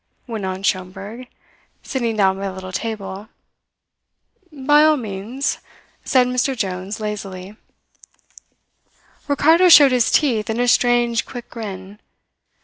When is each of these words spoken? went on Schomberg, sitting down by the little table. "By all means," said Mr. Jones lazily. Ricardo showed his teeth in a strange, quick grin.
went 0.25 0.43
on 0.43 0.63
Schomberg, 0.63 1.27
sitting 1.83 2.17
down 2.17 2.35
by 2.35 2.47
the 2.47 2.53
little 2.53 2.71
table. 2.71 3.29
"By 4.51 4.83
all 4.83 4.97
means," 4.97 5.59
said 6.03 6.25
Mr. 6.25 6.57
Jones 6.57 6.99
lazily. 6.99 7.55
Ricardo 9.27 9.69
showed 9.69 9.91
his 9.91 10.09
teeth 10.11 10.49
in 10.49 10.59
a 10.59 10.67
strange, 10.67 11.23
quick 11.27 11.51
grin. 11.51 11.99